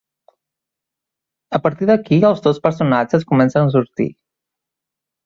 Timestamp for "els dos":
2.31-2.61